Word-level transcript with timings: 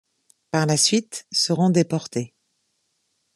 Par 0.49 0.65
la 0.65 0.77
suite, 0.77 1.27
seront 1.31 1.69
déportées. 1.69 2.33